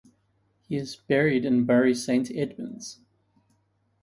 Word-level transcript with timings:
He 0.67 0.77
is 0.77 0.95
buried 0.95 1.45
in 1.45 1.63
Bury 1.67 1.93
Saint 1.93 2.31
Edmunds. 2.31 3.01